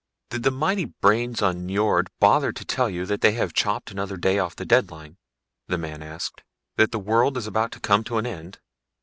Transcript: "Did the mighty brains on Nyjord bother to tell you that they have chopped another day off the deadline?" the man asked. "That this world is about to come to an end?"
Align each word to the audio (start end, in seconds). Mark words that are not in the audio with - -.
"Did 0.31 0.41
the 0.41 0.49
mighty 0.49 0.85
brains 0.85 1.43
on 1.43 1.67
Nyjord 1.67 2.09
bother 2.19 2.51
to 2.51 2.65
tell 2.65 2.89
you 2.89 3.05
that 3.05 3.21
they 3.21 3.33
have 3.33 3.53
chopped 3.53 3.91
another 3.91 4.17
day 4.17 4.39
off 4.39 4.55
the 4.55 4.65
deadline?" 4.65 5.17
the 5.67 5.77
man 5.77 6.01
asked. 6.01 6.41
"That 6.77 6.91
this 6.91 7.01
world 7.01 7.37
is 7.37 7.45
about 7.45 7.71
to 7.73 7.79
come 7.79 8.03
to 8.05 8.17
an 8.17 8.25
end?" 8.25 8.57